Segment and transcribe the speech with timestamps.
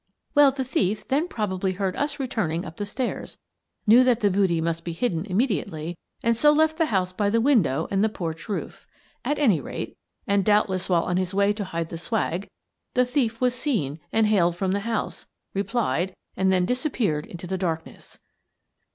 [0.33, 3.37] Well, the thief then probably heard us returning up the stairs,
[3.85, 7.39] knew that the booty must be hidden immediately, and so left the house by the
[7.39, 8.87] window and the porch roof.
[9.23, 9.95] At any rate,
[10.25, 12.49] and doubtless while on his way to hide the swag,
[12.95, 17.59] the thief was seen and hailed from the house, replied, and then disappeared into the
[17.59, 18.17] darkness.